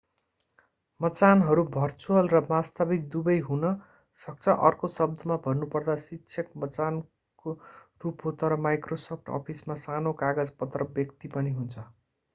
मचानहरू 0.99 1.63
virtual 1.73 2.29
र 2.31 2.39
वास्तविक 2.47 3.03
दुबै 3.15 3.35
हुन 3.43 3.67
सक्छ 4.19 4.55
अर्को 4.69 4.89
शब्दमा 4.95 5.37
भन्नुपर्दा 5.45 5.97
शिक्षक 6.05 6.61
मचानको 6.63 7.55
रूप 8.05 8.27
हो 8.29 8.35
तर 8.39 8.59
माइक्रोसफ्ट 8.65 9.35
अफिसमा 9.35 9.81
सानो 9.83 10.15
कागजपत्र 10.23 10.89
व्यक्ति 10.93 11.35
पनि 11.37 11.57
हुन्छ 11.59 11.85